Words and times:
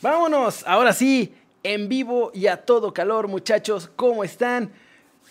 Vámonos, 0.00 0.62
ahora 0.64 0.92
sí, 0.92 1.34
en 1.64 1.88
vivo 1.88 2.30
y 2.32 2.46
a 2.46 2.58
todo 2.58 2.94
calor, 2.94 3.26
muchachos, 3.26 3.90
¿cómo 3.96 4.22
están? 4.22 4.70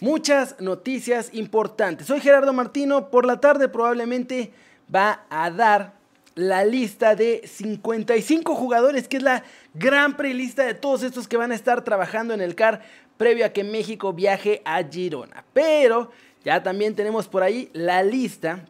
Muchas 0.02 0.60
noticias 0.60 1.30
importantes. 1.32 2.08
Soy 2.08 2.20
Gerardo 2.20 2.52
Martino, 2.52 3.10
por 3.10 3.26
la 3.26 3.40
tarde 3.40 3.70
probablemente 3.70 4.52
va 4.94 5.26
a 5.30 5.50
dar 5.52 5.94
la 6.36 6.66
lista 6.66 7.16
de 7.16 7.44
55 7.48 8.56
jugadores, 8.56 9.08
que 9.08 9.16
es 9.16 9.24
la 9.24 9.46
gran 9.74 10.18
prelista 10.18 10.66
de 10.66 10.74
todos 10.74 11.02
estos 11.04 11.30
que 11.30 11.38
van 11.38 11.54
a 11.54 11.56
estar 11.56 11.86
trabajando 11.86 12.34
en 12.34 12.42
el 12.42 12.54
CAR 12.54 12.82
previo 13.16 13.46
a 13.46 13.50
que 13.50 13.64
México 13.64 14.12
viaje 14.12 14.62
a 14.66 14.84
Girona. 14.84 15.46
Pero 15.54 16.12
ya 16.44 16.62
también 16.62 16.94
tenemos 16.94 17.30
por 17.30 17.42
ahí 17.42 17.70
la 17.72 18.04
lista 18.04 18.66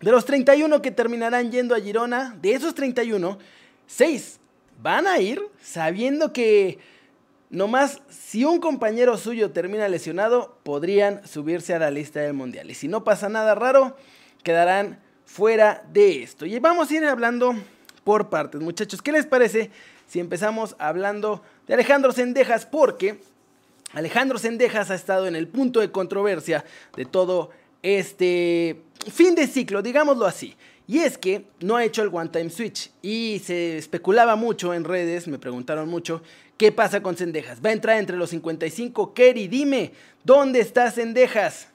de 0.00 0.10
los 0.10 0.24
31 0.24 0.80
que 0.80 0.92
terminarán 0.92 1.52
yendo 1.52 1.74
a 1.74 1.80
Girona. 1.80 2.34
De 2.40 2.54
esos 2.54 2.74
31, 2.74 3.38
6 3.86 4.40
van 4.82 5.06
a 5.06 5.18
ir 5.18 5.42
sabiendo 5.60 6.32
que 6.32 6.78
nomás 7.50 8.00
si 8.08 8.44
un 8.44 8.60
compañero 8.60 9.16
suyo 9.16 9.50
termina 9.50 9.88
lesionado, 9.88 10.58
podrían 10.62 11.26
subirse 11.26 11.74
a 11.74 11.78
la 11.78 11.90
lista 11.90 12.20
del 12.20 12.34
Mundial. 12.34 12.70
Y 12.70 12.74
si 12.74 12.88
no 12.88 13.04
pasa 13.04 13.28
nada 13.28 13.54
raro, 13.54 13.96
quedarán 14.42 15.00
fuera 15.24 15.84
de 15.92 16.22
esto. 16.22 16.46
Y 16.46 16.58
vamos 16.58 16.90
a 16.90 16.94
ir 16.94 17.04
hablando 17.04 17.54
por 18.04 18.30
partes, 18.30 18.60
muchachos. 18.60 19.02
¿Qué 19.02 19.12
les 19.12 19.26
parece 19.26 19.70
si 20.06 20.20
empezamos 20.20 20.76
hablando 20.78 21.42
de 21.66 21.74
Alejandro 21.74 22.12
Sendejas? 22.12 22.66
Porque 22.66 23.20
Alejandro 23.92 24.38
Sendejas 24.38 24.90
ha 24.90 24.94
estado 24.94 25.26
en 25.26 25.36
el 25.36 25.48
punto 25.48 25.80
de 25.80 25.90
controversia 25.90 26.64
de 26.96 27.04
todo 27.04 27.50
este 27.82 28.82
fin 29.12 29.34
de 29.34 29.46
ciclo, 29.46 29.82
digámoslo 29.82 30.26
así. 30.26 30.56
Y 30.88 31.00
es 31.00 31.18
que 31.18 31.46
no 31.60 31.76
ha 31.76 31.84
hecho 31.84 32.02
el 32.02 32.10
One 32.12 32.30
Time 32.30 32.50
Switch. 32.50 32.90
Y 33.02 33.40
se 33.44 33.78
especulaba 33.78 34.36
mucho 34.36 34.72
en 34.72 34.84
redes, 34.84 35.26
me 35.26 35.38
preguntaron 35.38 35.88
mucho, 35.88 36.22
¿qué 36.56 36.70
pasa 36.70 37.02
con 37.02 37.16
Cendejas? 37.16 37.58
¿Va 37.64 37.70
a 37.70 37.72
entrar 37.72 37.98
entre 37.98 38.16
los 38.16 38.30
55? 38.30 39.12
Kerry, 39.12 39.48
dime, 39.48 39.92
¿dónde 40.22 40.60
está 40.60 40.90
Cendejas? 40.90 41.68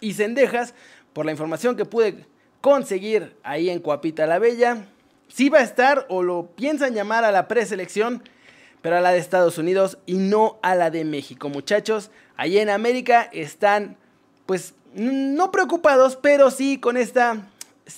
Y 0.00 0.14
Cendejas, 0.14 0.74
por 1.12 1.26
la 1.26 1.32
información 1.32 1.76
que 1.76 1.84
pude 1.84 2.24
conseguir 2.60 3.36
ahí 3.42 3.68
en 3.68 3.80
Cuapita 3.80 4.26
la 4.26 4.38
Bella, 4.38 4.86
sí 5.28 5.48
va 5.48 5.58
a 5.58 5.64
estar 5.64 6.06
o 6.08 6.22
lo 6.22 6.46
piensan 6.54 6.94
llamar 6.94 7.24
a 7.24 7.32
la 7.32 7.48
preselección, 7.48 8.22
pero 8.80 8.96
a 8.96 9.00
la 9.00 9.12
de 9.12 9.18
Estados 9.18 9.58
Unidos 9.58 9.98
y 10.06 10.14
no 10.14 10.58
a 10.62 10.74
la 10.76 10.90
de 10.90 11.04
México. 11.04 11.48
Muchachos, 11.48 12.10
ahí 12.36 12.58
en 12.58 12.70
América 12.70 13.28
están, 13.32 13.96
pues, 14.46 14.74
no 14.94 15.50
preocupados, 15.50 16.16
pero 16.16 16.50
sí 16.50 16.78
con 16.78 16.96
esta 16.96 17.48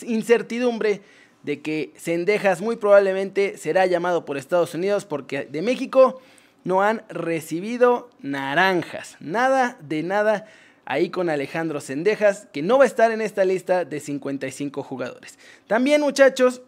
incertidumbre 0.02 1.02
de 1.42 1.60
que 1.60 1.92
Sendejas 1.96 2.60
muy 2.60 2.76
probablemente 2.76 3.58
será 3.58 3.86
llamado 3.86 4.24
por 4.24 4.38
Estados 4.38 4.74
Unidos 4.74 5.04
porque 5.04 5.44
de 5.44 5.62
México 5.62 6.20
no 6.64 6.82
han 6.82 7.02
recibido 7.08 8.08
naranjas. 8.20 9.16
Nada 9.20 9.76
de 9.80 10.02
nada 10.02 10.46
ahí 10.86 11.10
con 11.10 11.30
Alejandro 11.30 11.80
Sendejas, 11.80 12.46
que 12.52 12.62
no 12.62 12.78
va 12.78 12.84
a 12.84 12.86
estar 12.86 13.10
en 13.10 13.20
esta 13.20 13.44
lista 13.44 13.84
de 13.84 14.00
55 14.00 14.82
jugadores. 14.82 15.38
También 15.66 16.00
muchachos, 16.00 16.62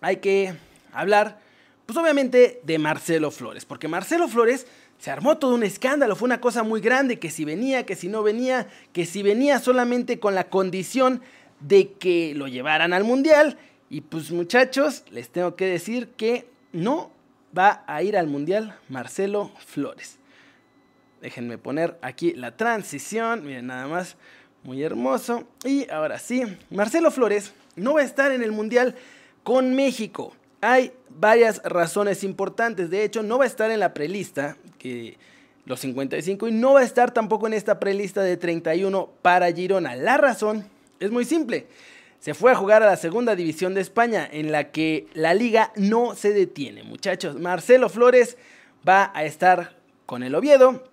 hay 0.00 0.16
que 0.16 0.54
hablar, 0.92 1.40
pues 1.86 1.98
obviamente, 1.98 2.60
de 2.64 2.78
Marcelo 2.78 3.30
Flores, 3.30 3.64
porque 3.64 3.88
Marcelo 3.88 4.28
Flores 4.28 4.66
se 4.98 5.10
armó 5.10 5.38
todo 5.38 5.54
un 5.54 5.62
escándalo, 5.62 6.14
fue 6.14 6.26
una 6.26 6.40
cosa 6.40 6.62
muy 6.62 6.80
grande, 6.80 7.18
que 7.18 7.30
si 7.30 7.44
venía, 7.44 7.86
que 7.86 7.96
si 7.96 8.08
no 8.08 8.22
venía, 8.22 8.68
que 8.92 9.06
si 9.06 9.22
venía 9.22 9.58
solamente 9.58 10.20
con 10.20 10.34
la 10.34 10.44
condición 10.44 11.22
de 11.60 11.92
que 11.92 12.34
lo 12.34 12.48
llevaran 12.48 12.92
al 12.92 13.04
Mundial. 13.04 13.58
Y 13.88 14.02
pues 14.02 14.30
muchachos, 14.30 15.04
les 15.10 15.30
tengo 15.30 15.56
que 15.56 15.66
decir 15.66 16.08
que 16.16 16.46
no 16.72 17.10
va 17.56 17.84
a 17.86 18.02
ir 18.02 18.16
al 18.16 18.26
Mundial 18.26 18.76
Marcelo 18.88 19.50
Flores. 19.66 20.18
Déjenme 21.20 21.58
poner 21.58 21.98
aquí 22.00 22.32
la 22.32 22.56
transición, 22.56 23.44
miren 23.44 23.66
nada 23.66 23.86
más, 23.86 24.16
muy 24.62 24.82
hermoso. 24.82 25.44
Y 25.64 25.88
ahora 25.90 26.18
sí, 26.18 26.42
Marcelo 26.70 27.10
Flores 27.10 27.52
no 27.76 27.94
va 27.94 28.00
a 28.00 28.04
estar 28.04 28.32
en 28.32 28.42
el 28.42 28.52
Mundial 28.52 28.94
con 29.42 29.74
México. 29.74 30.34
Hay 30.60 30.92
varias 31.08 31.62
razones 31.64 32.22
importantes, 32.22 32.90
de 32.90 33.04
hecho 33.04 33.22
no 33.22 33.38
va 33.38 33.44
a 33.44 33.48
estar 33.48 33.70
en 33.70 33.80
la 33.80 33.94
prelista, 33.94 34.56
que 34.78 35.16
los 35.64 35.80
55, 35.80 36.48
y 36.48 36.52
no 36.52 36.74
va 36.74 36.80
a 36.80 36.84
estar 36.84 37.12
tampoco 37.12 37.46
en 37.46 37.54
esta 37.54 37.80
prelista 37.80 38.22
de 38.22 38.36
31 38.36 39.10
para 39.22 39.52
Girona. 39.52 39.96
La 39.96 40.16
razón 40.16 40.66
es 41.00 41.10
muy 41.10 41.24
simple. 41.24 41.66
Se 42.20 42.34
fue 42.34 42.52
a 42.52 42.54
jugar 42.54 42.82
a 42.82 42.86
la 42.86 42.96
segunda 42.96 43.34
división 43.34 43.72
de 43.72 43.80
España, 43.80 44.28
en 44.30 44.52
la 44.52 44.70
que 44.70 45.06
la 45.14 45.32
liga 45.32 45.72
no 45.74 46.14
se 46.14 46.32
detiene, 46.32 46.82
muchachos. 46.82 47.40
Marcelo 47.40 47.88
Flores 47.88 48.36
va 48.86 49.10
a 49.14 49.24
estar 49.24 49.76
con 50.04 50.22
el 50.22 50.34
Oviedo. 50.34 50.84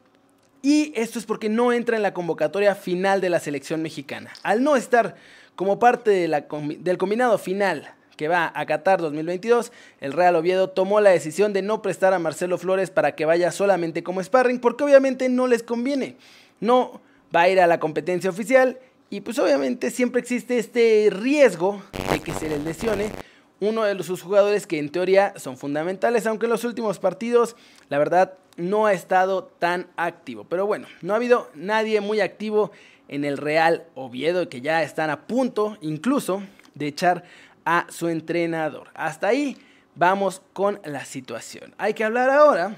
Y 0.61 0.93
esto 0.95 1.19
es 1.19 1.25
porque 1.25 1.49
no 1.49 1.73
entra 1.73 1.97
en 1.97 2.01
la 2.01 2.13
convocatoria 2.13 2.75
final 2.75 3.21
de 3.21 3.29
la 3.29 3.39
selección 3.39 3.81
mexicana. 3.81 4.31
Al 4.41 4.63
no 4.63 4.75
estar 4.75 5.15
como 5.55 5.79
parte 5.79 6.11
del 6.11 6.97
combinado 6.97 7.37
final 7.37 7.93
que 8.15 8.27
va 8.27 8.51
a 8.55 8.65
Qatar 8.65 8.99
2022, 9.01 9.71
el 9.99 10.13
Real 10.13 10.35
Oviedo 10.35 10.69
tomó 10.69 11.01
la 11.01 11.11
decisión 11.11 11.53
de 11.53 11.61
no 11.61 11.81
prestar 11.81 12.13
a 12.13 12.19
Marcelo 12.19 12.57
Flores 12.57 12.89
para 12.89 13.15
que 13.15 13.25
vaya 13.25 13.51
solamente 13.51 14.01
como 14.01 14.23
sparring, 14.23 14.59
porque 14.59 14.83
obviamente 14.83 15.29
no 15.29 15.45
les 15.47 15.61
conviene. 15.61 16.17
No 16.59 17.01
va 17.35 17.41
a 17.41 17.49
ir 17.49 17.59
a 17.59 17.67
la 17.67 17.79
competencia 17.79 18.29
oficial 18.29 18.79
y 19.09 19.21
pues 19.21 19.39
obviamente 19.39 19.89
siempre 19.91 20.21
existe 20.21 20.57
este 20.57 21.09
riesgo 21.11 21.81
de 22.11 22.19
que 22.19 22.33
se 22.33 22.49
les 22.49 22.63
lesione 22.63 23.11
uno 23.59 23.83
de 23.83 24.03
sus 24.03 24.21
jugadores 24.21 24.67
que 24.67 24.79
en 24.79 24.89
teoría 24.89 25.33
son 25.37 25.57
fundamentales, 25.57 26.27
aunque 26.27 26.45
en 26.45 26.51
los 26.51 26.63
últimos 26.63 26.99
partidos 26.99 27.55
la 27.89 27.97
verdad 27.97 28.33
no 28.57 28.85
ha 28.85 28.93
estado 28.93 29.45
tan 29.45 29.87
activo. 29.95 30.43
Pero 30.43 30.65
bueno, 30.65 30.87
no 31.01 31.13
ha 31.13 31.17
habido 31.17 31.49
nadie 31.55 32.01
muy 32.01 32.19
activo 32.19 32.71
en 33.07 33.23
el 33.23 33.37
Real 33.37 33.85
Oviedo 33.95 34.49
que 34.49 34.61
ya 34.61 34.83
están 34.83 35.09
a 35.09 35.27
punto 35.27 35.77
incluso 35.81 36.43
de 36.75 36.87
echar 36.87 37.23
a 37.65 37.87
su 37.89 38.09
entrenador. 38.09 38.89
Hasta 38.93 39.27
ahí 39.27 39.57
vamos 39.95 40.41
con 40.53 40.79
la 40.83 41.05
situación. 41.05 41.73
Hay 41.77 41.93
que 41.93 42.03
hablar 42.03 42.29
ahora 42.29 42.77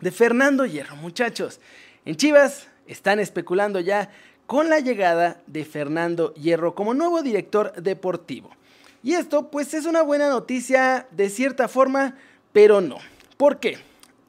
de 0.00 0.10
Fernando 0.10 0.66
Hierro, 0.66 0.96
muchachos. 0.96 1.60
En 2.04 2.16
Chivas 2.16 2.68
están 2.86 3.18
especulando 3.18 3.80
ya 3.80 4.10
con 4.46 4.68
la 4.68 4.80
llegada 4.80 5.40
de 5.46 5.64
Fernando 5.64 6.32
Hierro 6.34 6.74
como 6.74 6.94
nuevo 6.94 7.22
director 7.22 7.72
deportivo. 7.74 8.50
Y 9.02 9.14
esto 9.14 9.50
pues 9.50 9.74
es 9.74 9.86
una 9.86 10.02
buena 10.02 10.28
noticia 10.28 11.06
de 11.10 11.30
cierta 11.30 11.68
forma, 11.68 12.16
pero 12.52 12.80
no. 12.80 12.98
¿Por 13.36 13.60
qué? 13.60 13.78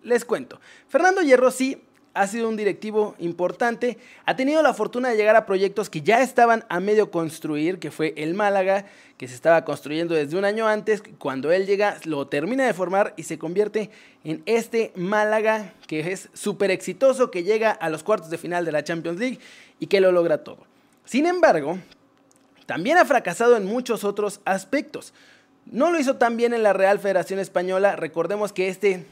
Les 0.03 0.25
cuento. 0.25 0.59
Fernando 0.87 1.21
Hierro 1.21 1.51
sí 1.51 1.81
ha 2.17 2.27
sido 2.27 2.49
un 2.49 2.57
directivo 2.57 3.15
importante, 3.19 3.97
ha 4.25 4.35
tenido 4.35 4.61
la 4.63 4.73
fortuna 4.73 5.09
de 5.09 5.17
llegar 5.17 5.35
a 5.35 5.45
proyectos 5.45 5.89
que 5.89 6.01
ya 6.01 6.21
estaban 6.21 6.65
a 6.67 6.79
medio 6.79 7.11
construir, 7.11 7.77
que 7.77 7.91
fue 7.91 8.13
el 8.17 8.33
Málaga, 8.33 8.85
que 9.17 9.27
se 9.27 9.35
estaba 9.35 9.63
construyendo 9.63 10.15
desde 10.15 10.37
un 10.37 10.43
año 10.43 10.67
antes, 10.67 11.03
cuando 11.19 11.51
él 11.51 11.65
llega 11.65 11.97
lo 12.05 12.27
termina 12.27 12.65
de 12.65 12.73
formar 12.73 13.13
y 13.17 13.23
se 13.23 13.37
convierte 13.37 13.91
en 14.23 14.41
este 14.45 14.91
Málaga 14.95 15.73
que 15.85 16.11
es 16.11 16.29
súper 16.33 16.71
exitoso, 16.71 17.29
que 17.29 17.43
llega 17.43 17.71
a 17.71 17.89
los 17.89 18.03
cuartos 18.03 18.29
de 18.29 18.37
final 18.37 18.65
de 18.65 18.71
la 18.71 18.83
Champions 18.83 19.19
League 19.19 19.39
y 19.79 19.87
que 19.87 20.01
lo 20.01 20.11
logra 20.11 20.39
todo. 20.43 20.59
Sin 21.05 21.25
embargo, 21.27 21.77
también 22.65 22.97
ha 22.97 23.05
fracasado 23.05 23.55
en 23.55 23.65
muchos 23.65 24.03
otros 24.03 24.41
aspectos. 24.43 25.13
No 25.67 25.91
lo 25.91 25.99
hizo 25.99 26.15
tan 26.15 26.35
bien 26.35 26.53
en 26.53 26.63
la 26.63 26.73
Real 26.73 26.99
Federación 26.99 27.39
Española. 27.39 27.95
Recordemos 27.95 28.53
que 28.53 28.69
este 28.69 29.05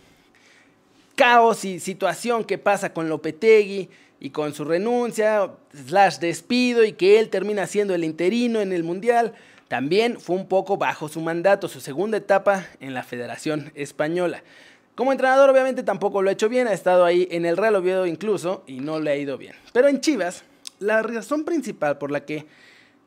caos 1.16 1.66
y 1.66 1.80
situación 1.80 2.44
que 2.44 2.58
pasa 2.58 2.94
con 2.94 3.10
Lopetegui 3.10 3.90
y 4.20 4.30
con 4.30 4.54
su 4.54 4.66
renuncia, 4.66 5.52
slash 5.74 6.20
despido 6.20 6.84
y 6.84 6.94
que 6.94 7.20
él 7.20 7.30
termina 7.30 7.68
siendo 7.68 7.94
el 7.94 8.04
interino 8.04 8.62
en 8.62 8.74
el 8.74 8.84
Mundial, 8.84 9.34
también 9.68 10.20
fue 10.20 10.36
un 10.36 10.48
poco 10.48 10.78
bajo 10.78 11.10
su 11.10 11.22
mandato, 11.22 11.68
su 11.68 11.82
segunda 11.82 12.18
etapa 12.18 12.68
en 12.80 12.94
la 12.94 13.04
Federación 13.04 13.72
Española. 13.76 14.44
Como 14.94 15.12
entrenador 15.12 15.50
obviamente 15.50 15.84
tampoco 15.84 16.22
lo 16.22 16.30
ha 16.30 16.34
hecho 16.34 16.48
bien, 16.48 16.68
ha 16.68 16.74
estado 16.74 17.04
ahí 17.04 17.28
en 17.32 17.46
el 17.46 17.58
Real 17.58 17.76
Oviedo 17.76 18.06
incluso 18.06 18.64
y 18.68 18.80
no 18.80 19.00
le 19.00 19.12
ha 19.12 19.18
ido 19.18 19.38
bien. 19.38 19.56
Pero 19.74 19.88
en 19.88 20.00
Chivas 20.00 20.44
la 20.80 21.02
razón 21.02 21.44
principal 21.44 21.98
por 21.98 22.12
la 22.12 22.26
que 22.26 22.46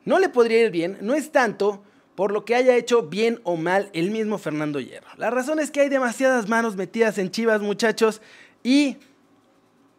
no 0.05 0.19
le 0.19 0.29
podría 0.29 0.63
ir 0.63 0.71
bien 0.71 0.97
no 1.01 1.15
es 1.15 1.31
tanto 1.31 1.83
por 2.19 2.33
lo 2.33 2.43
que 2.43 2.53
haya 2.53 2.75
hecho 2.75 3.03
bien 3.03 3.39
o 3.45 3.55
mal 3.55 3.89
el 3.93 4.11
mismo 4.11 4.37
Fernando 4.37 4.81
Hierro. 4.81 5.07
La 5.15 5.29
razón 5.29 5.57
es 5.57 5.71
que 5.71 5.79
hay 5.79 5.87
demasiadas 5.87 6.49
manos 6.49 6.75
metidas 6.75 7.17
en 7.17 7.31
Chivas, 7.31 7.61
muchachos, 7.61 8.21
y 8.61 8.97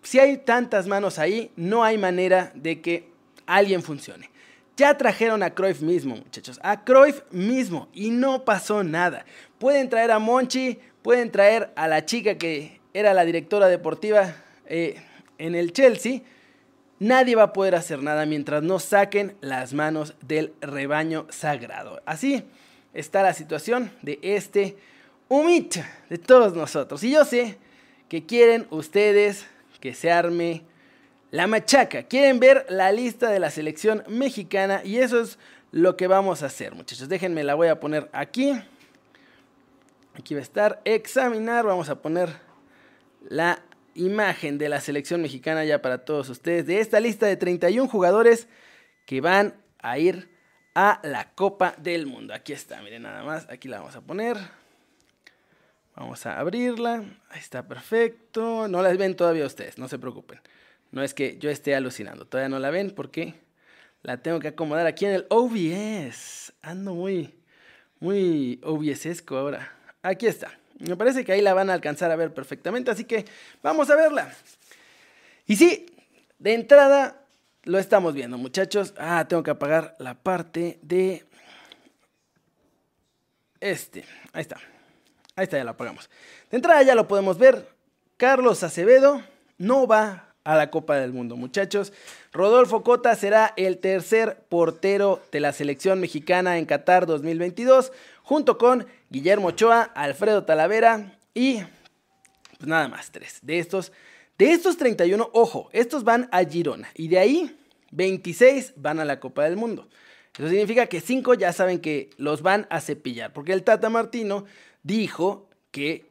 si 0.02 0.19
hay 0.19 0.37
tantas 0.37 0.87
manos 0.87 1.19
ahí, 1.19 1.50
no 1.56 1.82
hay 1.82 1.96
manera 1.96 2.52
de 2.55 2.82
que 2.82 3.08
alguien 3.46 3.82
funcione. 3.82 4.28
Ya 4.76 4.99
trajeron 4.99 5.43
a 5.43 5.55
Cruyff 5.55 5.81
mismo, 5.81 6.17
muchachos, 6.17 6.61
a 6.62 6.84
Cruyff 6.84 7.22
mismo, 7.31 7.88
y 7.94 8.11
no 8.11 8.44
pasó 8.44 8.84
nada. 8.84 9.25
Pueden 9.58 9.88
traer 9.88 10.11
a 10.11 10.19
Monchi, 10.19 10.78
pueden 11.00 11.31
traer 11.31 11.72
a 11.75 11.88
la 11.88 12.05
chica 12.05 12.34
que 12.34 12.82
era 12.93 13.14
la 13.14 13.25
directora 13.25 13.69
deportiva 13.69 14.34
eh, 14.67 15.02
en 15.38 15.55
el 15.55 15.72
Chelsea, 15.72 16.20
nadie 17.00 17.35
va 17.35 17.44
a 17.44 17.52
poder 17.52 17.75
hacer 17.75 18.00
nada 18.00 18.25
mientras 18.26 18.62
no 18.62 18.79
saquen 18.79 19.37
las 19.41 19.73
manos 19.73 20.14
del 20.20 20.52
rebaño 20.61 21.26
sagrado. 21.31 22.00
Así 22.06 22.44
está 22.94 23.23
la 23.23 23.35
situación 23.35 23.91
de 24.02 24.20
este 24.23 24.76
humita 25.29 25.91
de 26.08 26.19
todos 26.19 26.55
nosotros. 26.55 27.02
Y 27.02 27.11
yo 27.11 27.25
sé 27.25 27.58
que 28.08 28.26
quieren 28.26 28.69
ustedes 28.70 29.47
que 29.81 29.94
se 29.94 30.12
arme 30.12 30.62
la 31.31 31.47
machaca. 31.47 32.02
Quieren 32.02 32.38
ver 32.38 32.67
la 32.69 32.93
lista 32.93 33.31
de 33.31 33.41
la 33.41 33.50
selección 33.50 34.05
mexicana 34.08 34.82
y 34.85 34.99
eso 34.99 35.20
es 35.20 35.38
lo 35.73 35.96
que 35.96 36.06
vamos 36.06 36.43
a 36.43 36.46
hacer, 36.46 36.75
muchachos. 36.75 37.08
Déjenme, 37.08 37.44
la 37.44 37.55
voy 37.55 37.69
a 37.69 37.81
poner 37.81 38.11
aquí. 38.12 38.61
Aquí 40.19 40.35
va 40.35 40.41
a 40.41 40.43
estar 40.43 40.81
examinar. 40.85 41.64
Vamos 41.64 41.88
a 41.88 42.03
poner 42.03 42.29
la 43.29 43.62
imagen 43.95 44.59
de 44.59 44.69
la 44.69 44.81
selección 44.81 45.23
mexicana 45.23 45.65
ya 45.65 45.83
para 45.83 46.05
todos 46.05 46.29
ustedes. 46.29 46.67
De 46.67 46.81
esta 46.81 47.01
lista 47.01 47.27
de 47.27 47.37
31 47.37 47.89
jugadores 47.89 48.49
que 49.07 49.21
van 49.21 49.55
a 49.79 49.99
ir 49.99 50.29
a 50.75 51.01
la 51.03 51.33
Copa 51.35 51.75
del 51.79 52.07
Mundo. 52.07 52.35
Aquí 52.35 52.53
está, 52.53 52.83
miren 52.83 53.03
nada 53.03 53.23
más. 53.23 53.49
Aquí 53.51 53.69
la 53.69 53.79
vamos 53.79 53.97
a 53.97 54.01
poner. 54.01 54.37
Vamos 55.97 56.25
a 56.27 56.39
abrirla. 56.39 57.05
Ahí 57.29 57.41
está 57.41 57.67
perfecto. 57.67 58.69
No 58.69 58.83
las 58.83 58.97
ven 58.97 59.17
todavía 59.17 59.47
ustedes, 59.47 59.79
no 59.79 59.89
se 59.89 59.99
preocupen. 59.99 60.41
No 60.93 61.03
es 61.03 61.15
que 61.15 61.39
yo 61.39 61.51
esté 61.51 61.75
alucinando. 61.75 62.27
Todavía 62.27 62.49
no 62.49 62.59
la 62.59 62.71
ven 62.71 62.91
porque 62.91 63.35
la 64.03 64.17
tengo 64.19 64.41
que 64.41 64.49
acomodar 64.49 64.87
aquí 64.87 65.05
en 65.05 65.13
el 65.13 65.27
OBS. 65.29 66.53
Ando 66.63 66.95
muy, 66.95 67.35
muy 67.99 68.61
OBSesco 68.63 69.37
ahora. 69.37 69.73
Aquí 70.03 70.27
está. 70.27 70.59
Me 70.81 70.97
parece 70.97 71.25
que 71.25 71.32
ahí 71.32 71.43
la 71.43 71.55
van 71.55 71.71
a 71.71 71.75
alcanzar 71.75 72.11
a 72.11 72.17
ver 72.17 72.32
perfectamente. 72.32 72.91
Así 72.91 73.05
que 73.05 73.25
vamos 73.62 73.91
a 73.91 73.97
verla. 73.97 74.35
Y 75.47 75.56
sí, 75.56 75.87
de 76.38 76.55
entrada 76.55 77.25
lo 77.65 77.79
estamos 77.79 78.15
viendo, 78.15 78.38
muchachos. 78.38 78.94
Ah, 78.97 79.27
tengo 79.29 79.43
que 79.43 79.50
apagar 79.50 79.97
la 79.99 80.15
parte 80.15 80.79
de 80.82 81.25
este. 83.61 84.05
Ahí 84.32 84.43
está. 84.43 84.56
Ahí 85.37 85.44
está, 85.44 85.59
ya 85.59 85.65
lo 85.65 85.71
apagamos. 85.71 86.09
De 86.50 86.56
entrada 86.56 86.82
ya 86.82 86.94
lo 86.94 87.06
podemos 87.06 87.38
ver. 87.38 87.69
Carlos 88.17 88.62
Acevedo 88.62 89.23
no 89.59 89.87
va 89.87 90.30
a 90.45 90.57
la 90.57 90.71
Copa 90.71 90.97
del 90.97 91.13
Mundo, 91.13 91.37
muchachos. 91.37 91.93
Rodolfo 92.33 92.83
Cota 92.83 93.15
será 93.15 93.53
el 93.57 93.79
tercer 93.79 94.45
portero 94.49 95.23
de 95.33 95.41
la 95.41 95.53
selección 95.53 96.01
mexicana 96.01 96.59
en 96.59 96.67
Qatar 96.67 97.07
2022, 97.07 97.93
junto 98.23 98.59
con 98.59 98.87
Guillermo 99.11 99.49
Ochoa, 99.49 99.83
Alfredo 99.83 100.45
Talavera 100.45 101.19
y 101.35 101.61
pues 102.59 102.69
nada 102.69 102.89
más, 102.89 103.11
tres. 103.11 103.39
De 103.43 103.59
estos, 103.59 103.93
de 104.39 104.53
estos 104.53 104.77
31, 104.77 105.31
ojo, 105.33 105.71
estos 105.73 106.05
van 106.05 106.29
a 106.31 106.45
Girona 106.45 106.89
y 106.95 107.09
de 107.09 107.19
ahí 107.19 107.57
26 107.93 108.75
van 108.77 109.01
a 109.01 109.05
la 109.05 109.19
Copa 109.19 109.45
del 109.45 109.57
Mundo. 109.57 109.89
Eso 110.39 110.49
significa 110.49 110.87
que 110.87 111.01
5 111.01 111.35
ya 111.35 111.53
saben 111.53 111.81
que 111.81 112.11
los 112.17 112.43
van 112.43 112.67
a 112.71 112.81
cepillar, 112.81 113.33
porque 113.33 113.53
el 113.53 113.65
Tata 113.65 113.91
Martino 113.91 114.45
dijo 114.83 115.49
que 115.71 116.07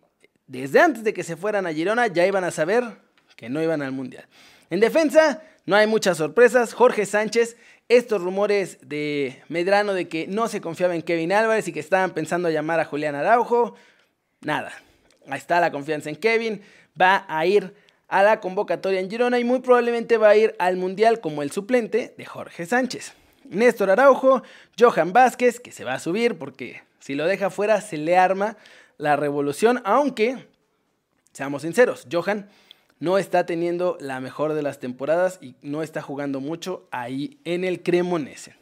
desde 0.48 0.80
antes 0.80 1.04
de 1.04 1.14
que 1.14 1.24
se 1.24 1.38
fueran 1.38 1.68
a 1.68 1.74
Girona 1.74 2.08
ya 2.08 2.26
iban 2.26 2.44
a 2.44 2.52
saber 2.52 2.84
que 3.39 3.47
no 3.47 3.63
iban 3.63 3.81
al 3.81 3.94
Mundial. 3.94 4.25
En 4.69 4.81
defensa, 4.81 5.41
no 5.65 5.77
hay 5.77 5.88
muchas 5.88 6.18
sorpresas. 6.18 6.74
Jorge 6.74 7.06
Sánchez, 7.06 7.56
estos 7.88 8.21
rumores 8.21 8.80
de 8.81 9.41
Medrano 9.47 9.94
de 9.94 10.09
que 10.09 10.27
no 10.27 10.50
se 10.50 10.59
confiaba 10.59 10.94
en 10.94 11.01
Kevin 11.01 11.31
Álvarez 11.31 11.65
y 11.69 11.71
que 11.71 11.80
estaban 11.80 12.12
pensando 12.12 12.50
llamar 12.50 12.81
a 12.81 12.86
Julián 12.86 13.15
Araujo, 13.15 13.75
nada. 14.41 14.74
Ahí 15.30 15.38
está 15.38 15.62
la 15.62 15.71
confianza 15.71 16.09
en 16.09 16.18
Kevin. 16.18 16.62
Va 17.01 17.25
a 17.30 17.45
ir 17.45 17.74
a 18.09 18.24
la 18.24 18.41
convocatoria 18.41 19.00
en 19.00 19.09
Girona 19.09 19.39
y 19.39 19.45
muy 19.45 19.62
probablemente 19.62 20.18
va 20.18 20.30
a 20.30 20.35
ir 20.35 20.53
al 20.59 20.75
Mundial 20.75 21.21
como 21.21 21.42
el 21.42 21.50
suplente 21.50 22.13
de 22.18 22.25
Jorge 22.25 22.65
Sánchez. 22.65 23.13
Néstor 23.45 23.89
Araujo, 23.89 24.44
Johan 24.77 25.13
Vázquez, 25.13 25.62
que 25.62 25.71
se 25.71 25.85
va 25.85 25.94
a 25.94 26.00
subir 26.00 26.38
porque 26.38 26.83
si 27.00 27.15
lo 27.15 27.25
deja 27.25 27.50
fuera, 27.50 27.80
se 27.80 27.95
le 27.95 28.18
arma 28.18 28.57
la 28.97 29.15
revolución, 29.15 29.81
aunque, 29.85 30.45
seamos 31.31 31.62
sinceros, 31.62 32.06
Johan 32.12 32.50
no 33.00 33.18
está 33.18 33.46
teniendo 33.46 33.98
la 34.00 34.19
mejor 34.19 34.54
de 34.54 34.62
las 34.62 34.80
temporadas 34.80 35.40
y 35.42 35.56
no 35.62 35.84
está 35.84 36.01
jugando 36.01 36.40
mucho 36.40 36.88
ahí 36.92 37.40
en 37.46 37.63
el 37.63 37.81
Cremonese. 37.81 38.56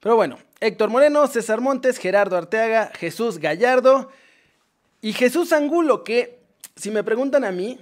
Pero 0.00 0.16
bueno, 0.16 0.38
Héctor 0.60 0.90
Moreno, 0.90 1.26
César 1.26 1.60
Montes, 1.60 1.98
Gerardo 1.98 2.36
Arteaga, 2.36 2.90
Jesús 2.94 3.38
Gallardo 3.38 4.10
y 5.00 5.12
Jesús 5.12 5.52
Angulo, 5.52 6.04
que 6.04 6.38
si 6.76 6.90
me 6.90 7.02
preguntan 7.02 7.44
a 7.44 7.52
mí, 7.52 7.78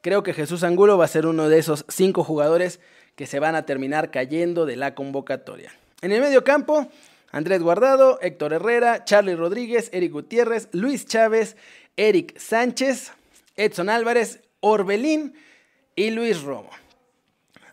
creo 0.00 0.22
que 0.22 0.34
Jesús 0.34 0.62
Angulo 0.62 0.98
va 0.98 1.06
a 1.06 1.08
ser 1.08 1.26
uno 1.26 1.48
de 1.48 1.58
esos 1.58 1.84
cinco 1.88 2.22
jugadores 2.22 2.80
que 3.16 3.26
se 3.26 3.38
van 3.38 3.54
a 3.54 3.64
terminar 3.64 4.10
cayendo 4.10 4.66
de 4.66 4.76
la 4.76 4.94
convocatoria. 4.94 5.72
En 6.02 6.12
el 6.12 6.20
medio 6.20 6.44
campo, 6.44 6.88
Andrés 7.32 7.62
Guardado, 7.62 8.18
Héctor 8.20 8.52
Herrera, 8.52 9.04
Charlie 9.04 9.34
Rodríguez, 9.34 9.88
Eric 9.92 10.12
Gutiérrez, 10.12 10.68
Luis 10.72 11.06
Chávez, 11.06 11.56
Eric 11.96 12.38
Sánchez, 12.38 13.12
Edson 13.56 13.88
Álvarez, 13.88 14.40
Orbelín 14.64 15.34
y 15.94 16.10
Luis 16.10 16.42
Romo. 16.42 16.70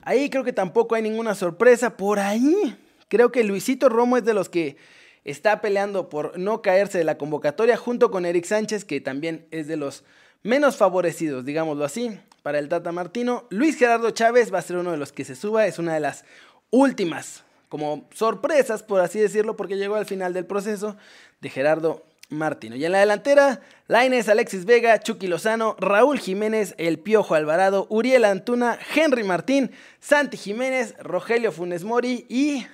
Ahí 0.02 0.30
creo 0.30 0.44
que 0.44 0.52
tampoco 0.52 0.96
hay 0.96 1.02
ninguna 1.02 1.36
sorpresa. 1.36 1.96
Por 1.96 2.20
ahí 2.20 2.76
creo 3.08 3.32
que 3.32 3.46
Luisito 3.46 3.88
Romo 3.88 4.18
es 4.18 4.26
de 4.26 4.34
los 4.34 4.50
que 4.50 4.76
está 5.24 5.62
peleando 5.62 6.10
por 6.10 6.38
no 6.38 6.62
caerse 6.62 6.98
de 6.98 7.06
la 7.06 7.18
convocatoria 7.18 7.78
junto 7.78 8.12
con 8.12 8.26
Eric 8.26 8.44
Sánchez, 8.44 8.84
que 8.84 9.00
también 9.00 9.48
es 9.52 9.68
de 9.68 9.78
los 9.78 10.04
menos 10.44 10.76
favorecidos, 10.76 11.46
digámoslo 11.46 11.86
así, 11.86 12.20
para 12.44 12.60
el 12.60 12.68
Tata 12.68 12.92
Martino. 12.92 13.48
Luis 13.50 13.78
Gerardo 13.78 14.12
Chávez 14.12 14.54
va 14.54 14.60
a 14.60 14.64
ser 14.64 14.76
uno 14.76 14.92
de 14.92 14.98
los 14.98 15.14
que 15.14 15.24
se 15.24 15.36
suba, 15.36 15.68
es 15.68 15.80
una 15.80 15.94
de 15.94 16.02
las 16.02 16.26
últimas 16.72 17.46
como 17.70 18.10
sorpresas, 18.14 18.84
por 18.84 19.00
así 19.00 19.18
decirlo, 19.18 19.56
porque 19.56 19.78
llegó 19.78 19.96
al 19.96 20.06
final 20.06 20.34
del 20.34 20.46
proceso 20.46 20.98
de 21.40 21.50
Gerardo 21.50 22.04
Martino. 22.32 22.76
Y 22.76 22.86
en 22.86 22.94
la 22.94 23.00
delantera, 23.00 23.62
Laines, 23.88 24.30
Alexis 24.30 24.66
Vega, 24.66 25.00
Chucky 25.00 25.28
Lozano, 25.28 25.76
Raúl 25.80 26.18
Jiménez, 26.18 26.74
El 26.78 26.98
Piojo 26.98 27.36
Alvarado, 27.36 27.86
Uriel 27.90 28.26
Antuna, 28.26 28.80
Henry 28.96 29.24
Martín, 29.24 29.72
Santi 30.00 30.38
Jiménez, 30.38 30.96
Rogelio 31.00 31.52
Funes 31.52 31.84
Mori 31.84 32.26
y 32.30 32.66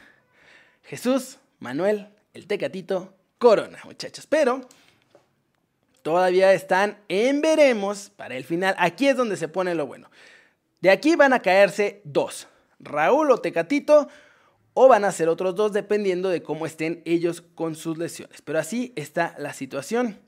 Jesús 0.83 1.39
Manuel, 1.59 2.07
el 2.33 2.47
Tecatito 2.47 3.13
Corona, 3.39 3.79
muchachos. 3.83 4.27
Pero 4.27 4.61
todavía 6.03 6.53
están 6.53 6.97
en 7.09 7.41
veremos 7.41 8.11
para 8.15 8.37
el 8.37 8.45
final. 8.45 8.75
Aquí 8.77 9.07
es 9.07 9.17
donde 9.17 9.37
se 9.37 9.47
pone 9.47 9.75
lo 9.75 9.87
bueno. 9.87 10.09
De 10.81 10.91
aquí 10.91 11.15
van 11.15 11.33
a 11.33 11.41
caerse 11.41 12.01
dos. 12.03 12.47
Raúl 12.79 13.31
o 13.31 13.39
Tecatito 13.39 14.07
o 14.79 14.87
van 14.87 15.05
a 15.05 15.11
ser 15.11 15.27
otros 15.27 15.55
dos 15.55 15.73
dependiendo 15.73 16.29
de 16.29 16.43
cómo 16.43 16.67
estén 16.67 17.01
ellos 17.03 17.41
con 17.41 17.73
sus 17.73 17.97
lesiones. 17.97 18.43
Pero 18.43 18.59
así 18.59 18.93
está 18.95 19.33
la 19.39 19.51
situación 19.51 20.19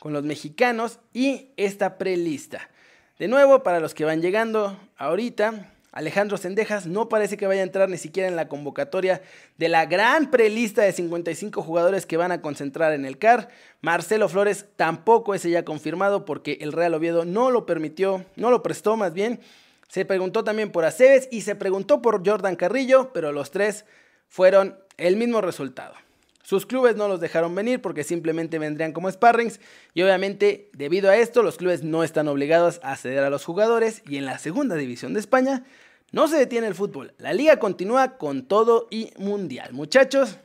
con 0.00 0.14
los 0.14 0.24
mexicanos 0.24 0.98
y 1.12 1.48
esta 1.58 1.98
prelista. 1.98 2.70
De 3.18 3.28
nuevo, 3.28 3.62
para 3.62 3.80
los 3.80 3.92
que 3.92 4.06
van 4.06 4.22
llegando 4.22 4.80
ahorita, 4.96 5.74
Alejandro 5.92 6.38
Sendejas 6.38 6.86
no 6.86 7.10
parece 7.10 7.36
que 7.36 7.46
vaya 7.46 7.60
a 7.60 7.64
entrar 7.64 7.90
ni 7.90 7.98
siquiera 7.98 8.30
en 8.30 8.36
la 8.36 8.48
convocatoria 8.48 9.20
de 9.58 9.68
la 9.68 9.84
gran 9.84 10.30
prelista 10.30 10.80
de 10.80 10.92
55 10.92 11.60
jugadores 11.60 12.06
que 12.06 12.16
van 12.16 12.32
a 12.32 12.40
concentrar 12.40 12.94
en 12.94 13.04
el 13.04 13.18
CAR. 13.18 13.50
Marcelo 13.82 14.30
Flores 14.30 14.64
tampoco 14.76 15.34
ese 15.34 15.50
ya 15.50 15.66
confirmado 15.66 16.24
porque 16.24 16.56
el 16.62 16.72
Real 16.72 16.94
Oviedo 16.94 17.26
no 17.26 17.50
lo 17.50 17.66
permitió, 17.66 18.24
no 18.36 18.50
lo 18.50 18.62
prestó 18.62 18.96
más 18.96 19.12
bien 19.12 19.40
se 19.88 20.04
preguntó 20.04 20.44
también 20.44 20.70
por 20.70 20.84
Aceves 20.84 21.28
y 21.30 21.40
se 21.40 21.54
preguntó 21.54 22.02
por 22.02 22.26
Jordan 22.26 22.56
Carrillo, 22.56 23.10
pero 23.12 23.32
los 23.32 23.50
tres 23.50 23.86
fueron 24.28 24.78
el 24.98 25.16
mismo 25.16 25.40
resultado. 25.40 25.94
Sus 26.42 26.66
clubes 26.66 26.96
no 26.96 27.08
los 27.08 27.20
dejaron 27.20 27.54
venir 27.54 27.80
porque 27.80 28.04
simplemente 28.04 28.58
vendrían 28.58 28.92
como 28.92 29.10
sparrings 29.10 29.60
y 29.92 30.02
obviamente 30.02 30.70
debido 30.72 31.10
a 31.10 31.16
esto 31.16 31.42
los 31.42 31.56
clubes 31.56 31.82
no 31.82 32.04
están 32.04 32.28
obligados 32.28 32.80
a 32.82 32.96
ceder 32.96 33.24
a 33.24 33.30
los 33.30 33.44
jugadores 33.44 34.02
y 34.06 34.16
en 34.16 34.24
la 34.24 34.38
segunda 34.38 34.76
división 34.76 35.12
de 35.12 35.20
España 35.20 35.64
no 36.10 36.26
se 36.26 36.38
detiene 36.38 36.66
el 36.66 36.74
fútbol. 36.74 37.12
La 37.18 37.34
liga 37.34 37.58
continúa 37.58 38.16
con 38.16 38.46
todo 38.46 38.88
y 38.90 39.10
mundial. 39.18 39.74
Muchachos, 39.74 40.38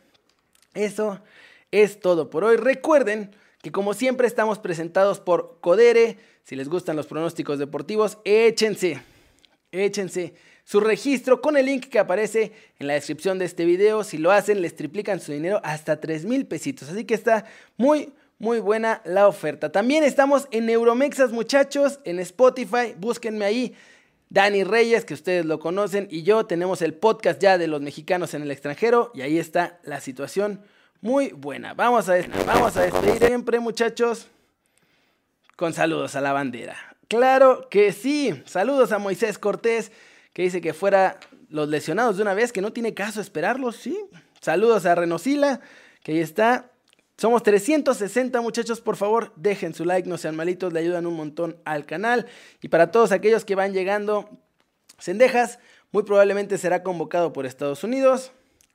eso 0.73 1.21
es 1.71 2.01
todo 2.01 2.29
por 2.29 2.43
hoy. 2.43 2.57
Recuerden 2.57 3.31
que 3.61 3.71
como 3.71 3.93
siempre 3.93 4.27
estamos 4.27 4.59
presentados 4.59 5.21
por 5.21 5.59
Codere. 5.61 6.17
Si 6.43 6.57
les 6.57 6.67
gustan 6.67 6.97
los 6.97 7.07
pronósticos 7.07 7.59
deportivos, 7.59 8.17
échense 8.25 9.01
échense 9.73 10.33
su 10.63 10.79
registro 10.79 11.41
con 11.41 11.57
el 11.57 11.65
link 11.65 11.87
que 11.87 11.99
aparece 11.99 12.53
en 12.79 12.87
la 12.87 12.93
descripción 12.93 13.37
de 13.37 13.45
este 13.45 13.65
video. 13.65 14.03
Si 14.03 14.17
lo 14.17 14.31
hacen, 14.31 14.61
les 14.61 14.75
triplican 14.75 15.19
su 15.19 15.31
dinero 15.31 15.59
hasta 15.63 15.99
3 15.99 16.25
mil 16.25 16.45
pesitos. 16.45 16.89
Así 16.89 17.03
que 17.03 17.13
está 17.13 17.45
muy, 17.75 18.13
muy 18.39 18.59
buena 18.59 19.01
la 19.03 19.27
oferta. 19.27 19.71
También 19.71 20.03
estamos 20.03 20.47
en 20.51 20.69
Euromexas, 20.69 21.31
muchachos, 21.31 21.99
en 22.05 22.19
Spotify. 22.19 22.95
Búsquenme 22.97 23.45
ahí. 23.45 23.75
Dani 24.29 24.63
Reyes, 24.63 25.05
que 25.05 25.13
ustedes 25.13 25.45
lo 25.45 25.59
conocen, 25.59 26.07
y 26.09 26.23
yo 26.23 26.47
tenemos 26.47 26.81
el 26.81 26.95
podcast 26.95 27.39
ya 27.39 27.59
de 27.59 27.67
los 27.67 27.81
mexicanos 27.81 28.33
en 28.33 28.41
el 28.41 28.49
extranjero. 28.49 29.11
Y 29.13 29.21
ahí 29.21 29.37
está 29.37 29.79
la 29.83 30.01
situación 30.01 30.61
muy 31.01 31.29
buena. 31.33 31.75
Vamos 31.75 32.09
a, 32.09 32.15
vamos 32.45 32.75
a 32.77 32.81
despedir 32.81 33.19
siempre, 33.27 33.59
muchachos, 33.59 34.29
con 35.55 35.73
saludos 35.73 36.15
a 36.15 36.21
la 36.21 36.33
bandera. 36.33 36.92
Claro 37.13 37.67
que 37.69 37.91
sí. 37.91 38.41
Saludos 38.47 38.91
a 38.91 38.97
Moisés 38.97 39.37
Cortés, 39.37 39.91
que 40.33 40.41
dice 40.41 40.61
que 40.61 40.73
fuera 40.73 41.19
los 41.47 41.69
lesionados 41.69 42.17
de 42.17 42.23
una 42.23 42.33
vez, 42.33 42.51
que 42.51 42.59
no 42.59 42.73
tiene 42.73 42.95
caso 42.95 43.21
esperarlos, 43.21 43.75
sí. 43.75 44.03
Saludos 44.41 44.87
a 44.87 44.95
Renosila, 44.95 45.61
que 46.01 46.13
ahí 46.13 46.21
está. 46.21 46.71
Somos 47.15 47.43
360 47.43 48.41
muchachos, 48.41 48.81
por 48.81 48.95
favor, 48.95 49.31
dejen 49.35 49.75
su 49.75 49.85
like, 49.85 50.09
no 50.09 50.17
sean 50.17 50.35
malitos, 50.35 50.73
le 50.73 50.79
ayudan 50.79 51.05
un 51.05 51.13
montón 51.13 51.61
al 51.65 51.85
canal. 51.85 52.25
Y 52.63 52.69
para 52.69 52.89
todos 52.89 53.11
aquellos 53.11 53.45
que 53.45 53.53
van 53.53 53.73
llegando, 53.73 54.27
Sendejas 54.97 55.59
muy 55.91 56.01
probablemente 56.01 56.57
será 56.57 56.81
convocado 56.81 57.31
por 57.31 57.45
Estados 57.45 57.83
Unidos. 57.83 58.31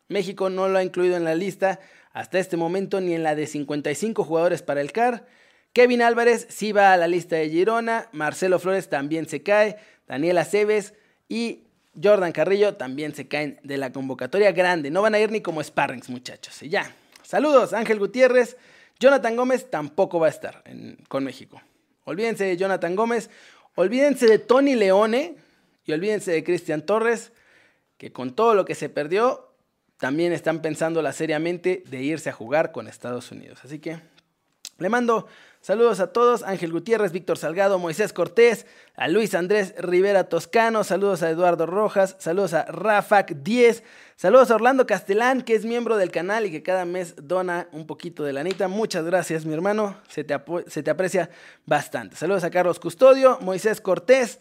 México 0.07 0.49
no 0.49 0.69
lo 0.69 0.79
ha 0.79 0.85
incluido 0.85 1.17
en 1.17 1.25
la 1.25 1.35
lista 1.35 1.81
hasta 2.13 2.39
este 2.39 2.57
momento 2.57 3.01
ni 3.01 3.15
en 3.15 3.25
la 3.25 3.35
de 3.35 3.49
55 3.49 4.23
jugadores 4.23 4.63
para 4.63 4.81
el 4.81 4.93
CAR. 4.93 5.27
Kevin 5.73 6.03
Álvarez 6.03 6.47
sí 6.51 6.73
va 6.73 6.93
a 6.93 6.97
la 6.97 7.07
lista 7.07 7.37
de 7.37 7.51
Girona, 7.51 8.09
Marcelo 8.13 8.59
Flores 8.59 8.89
también 8.89 9.29
se 9.29 9.43
cae, 9.43 9.77
Daniela 10.07 10.41
Aceves 10.41 10.95
y 11.29 11.65
Jordan 12.01 12.33
Carrillo 12.33 12.77
también 12.77 13.15
se 13.15 13.29
caen 13.29 13.59
de 13.63 13.77
la 13.77 13.93
convocatoria 13.93 14.53
grande. 14.53 14.91
No 14.91 15.03
van 15.03 15.15
a 15.15 15.19
ir 15.19 15.31
ni 15.31 15.41
como 15.41 15.63
sparrings, 15.63 16.09
muchachos. 16.09 16.63
Y 16.63 16.69
ya. 16.69 16.95
Saludos, 17.23 17.73
Ángel 17.73 17.99
Gutiérrez. 17.99 18.57
Jonathan 19.01 19.37
Gómez 19.37 19.71
tampoco 19.71 20.19
va 20.19 20.27
a 20.27 20.31
estar 20.31 20.63
con 21.09 21.25
México. 21.25 21.61
Olvídense 22.05 22.45
de 22.45 22.57
Jonathan 22.57 22.97
Gómez. 22.97 23.31
Olvídense 23.75 24.27
de 24.27 24.39
Tony 24.39 24.75
Leone. 24.75 25.37
Y 25.85 25.93
olvídense 25.93 26.33
de 26.33 26.45
Cristian 26.45 26.83
Torres. 26.83 27.33
Que 27.97 28.13
con 28.13 28.35
todo 28.35 28.55
lo 28.55 28.65
que 28.65 28.75
se 28.75 28.89
perdió, 28.89 29.53
también 29.99 30.33
están 30.33 30.63
pensando 30.63 31.13
seriamente 31.13 31.83
de 31.87 32.03
irse 32.03 32.31
a 32.31 32.33
jugar 32.33 32.71
con 32.71 32.87
Estados 32.87 33.33
Unidos. 33.33 33.61
Así 33.65 33.81
que 33.81 34.01
le 34.79 34.89
mando 34.89 35.27
saludos 35.61 36.01
a 36.01 36.13
todos, 36.13 36.43
Ángel 36.43 36.73
Gutiérrez, 36.73 37.13
Víctor 37.13 37.39
Salgado, 37.39 37.79
Moisés 37.79 38.13
Cortés, 38.13 38.67
a 38.97 39.09
Luis 39.09 39.35
Andrés 39.35 39.75
Rivera 39.79 40.25
Toscano, 40.25 40.85
saludos 40.85 41.23
a 41.23 41.31
Eduardo 41.31 41.67
Rojas, 41.67 42.17
saludos 42.19 42.55
a 42.55 42.65
Rafac 42.65 43.33
10, 43.43 43.83
saludos 44.17 44.51
a 44.51 44.57
Orlando 44.57 44.87
Castelán, 44.87 45.43
que 45.43 45.55
es 45.55 45.65
miembro 45.65 45.97
del 45.97 46.11
canal 46.11 46.47
y 46.47 46.51
que 46.51 46.63
cada 46.63 46.85
mes 46.85 47.15
dona 47.23 47.69
un 47.73 47.87
poquito 47.87 48.25
de 48.25 48.33
lanita. 48.33 48.69
Muchas 48.69 49.05
gracias, 49.05 49.45
mi 49.45 49.55
hermano, 49.55 49.97
se 50.09 50.25
te, 50.25 50.37
se 50.67 50.83
te 50.83 50.91
aprecia 50.91 51.31
bastante. 51.67 52.17
Saludos 52.17 52.45
a 52.45 52.51
Carlos 52.51 52.81
Custodio, 52.81 53.39
Moisés 53.41 53.81
Cortés, 53.81 54.39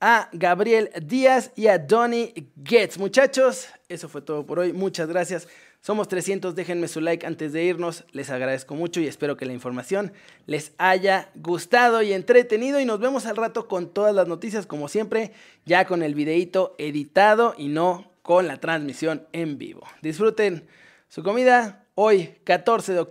a 0.00 0.28
Gabriel 0.32 0.90
Díaz 1.00 1.52
y 1.54 1.68
a 1.68 1.78
Donny 1.78 2.34
Getz. 2.64 2.98
Muchachos, 2.98 3.68
eso 3.88 4.08
fue 4.08 4.20
todo 4.20 4.44
por 4.44 4.58
hoy. 4.58 4.72
Muchas 4.72 5.08
gracias. 5.08 5.46
Somos 5.84 6.06
300, 6.06 6.54
déjenme 6.54 6.86
su 6.86 7.00
like 7.00 7.26
antes 7.26 7.52
de 7.52 7.64
irnos, 7.64 8.04
les 8.12 8.30
agradezco 8.30 8.76
mucho 8.76 9.00
y 9.00 9.08
espero 9.08 9.36
que 9.36 9.46
la 9.46 9.52
información 9.52 10.12
les 10.46 10.74
haya 10.78 11.32
gustado 11.34 12.02
y 12.02 12.12
entretenido 12.12 12.78
y 12.78 12.84
nos 12.84 13.00
vemos 13.00 13.26
al 13.26 13.36
rato 13.36 13.66
con 13.66 13.92
todas 13.92 14.14
las 14.14 14.28
noticias 14.28 14.64
como 14.64 14.86
siempre, 14.86 15.32
ya 15.66 15.84
con 15.84 16.04
el 16.04 16.14
videito 16.14 16.76
editado 16.78 17.56
y 17.58 17.66
no 17.66 18.12
con 18.22 18.46
la 18.46 18.58
transmisión 18.58 19.26
en 19.32 19.58
vivo. 19.58 19.82
Disfruten 20.02 20.68
su 21.08 21.24
comida 21.24 21.84
hoy 21.96 22.36
14 22.44 22.92
de 22.92 23.00
octubre. 23.00 23.00